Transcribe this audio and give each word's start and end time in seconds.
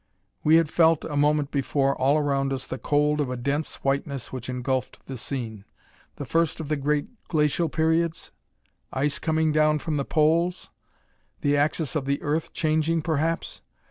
We 0.43 0.55
had 0.55 0.67
felt, 0.67 1.05
a 1.05 1.15
moment 1.15 1.51
before, 1.51 1.95
all 1.95 2.17
around 2.17 2.51
us, 2.53 2.65
the 2.65 2.79
cold 2.79 3.21
of 3.21 3.29
a 3.29 3.37
dense 3.37 3.75
whiteness 3.83 4.33
which 4.33 4.49
engulfed 4.49 5.05
the 5.05 5.15
scene. 5.15 5.63
The 6.15 6.25
first 6.25 6.59
of 6.59 6.69
the 6.69 6.75
great 6.75 7.05
Glacial 7.27 7.69
periods? 7.69 8.31
Ice 8.91 9.19
coming 9.19 9.51
down 9.51 9.77
from 9.77 9.97
the 9.97 10.03
Poles? 10.17 10.71
The 11.41 11.55
axis 11.55 11.95
of 11.95 12.05
the 12.05 12.19
Earth 12.23 12.51
changing 12.51 13.03
perhaps? 13.03 13.61